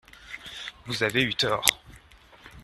Vous 0.87 1.03
avez 1.03 1.21
eu 1.21 1.35
tort… 1.35 1.79